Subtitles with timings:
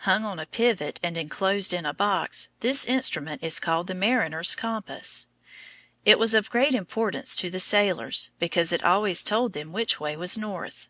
[0.00, 4.54] Hung on a pivot and inclosed in a box, this instrument is called the mariners'
[4.54, 5.28] compass.
[6.04, 10.36] It was of great importance to sailors, because it always told them which way was
[10.36, 10.88] north.